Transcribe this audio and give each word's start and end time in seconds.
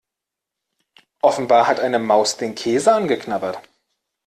Offenbar 1.21 1.67
hat 1.67 1.79
eine 1.79 1.99
Maus 1.99 2.35
den 2.35 2.55
Käse 2.55 2.91
angeknabbert. 2.91 3.59